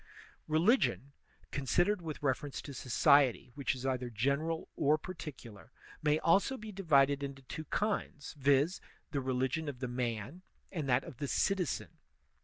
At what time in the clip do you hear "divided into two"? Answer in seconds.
6.71-7.65